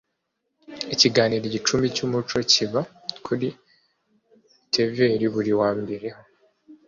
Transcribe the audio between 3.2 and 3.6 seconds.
kuri